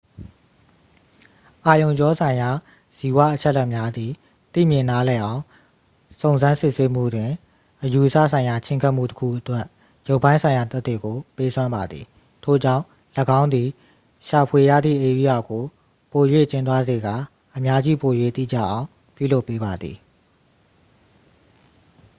[1.65, 2.49] အာရုံကြောဆိုင်ရာ
[2.97, 4.11] ဇီဝအချက်အလက်များသည်
[4.53, 5.41] သိမြင်နားလည်အောင်
[6.19, 7.31] စုံစမ်းစစ်ဆေးမှုတွင်
[7.83, 9.65] အယူအဆဆိုင်ရာချဉ်းကပ်မှုတစ်ခုအတွက်
[10.09, 12.05] ရုပ်ပိုင်းဆိုင်ရာသက်သေကို ပေးစွမ်းပါသည်
[12.43, 12.83] ထို့ကြောင့်
[13.39, 13.67] ၎င်းသည်
[14.27, 15.63] ရှာဖွေရသည့်ဧရိယာကို
[16.11, 17.15] ပို၍ကျဉ်းသွားစေကာ
[17.55, 19.97] အများကြီးပို၍တိကျအောင် ပြုလုပ်ပေးပါသည်